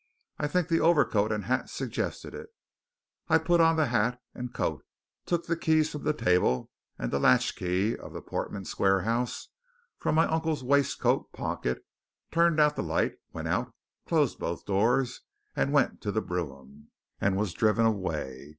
[0.39, 2.47] I think the overcoat and hat suggested it.
[3.27, 4.83] I put on the hat and coat,
[5.27, 9.49] took the keys from the table, and the latch key of the Portman Square house
[9.99, 11.85] from my uncle's waistcoat pocket,
[12.31, 13.75] turned out the light, went out,
[14.07, 15.21] closed both doors,
[15.55, 16.87] went to the brougham,
[17.19, 18.49] and was driven away.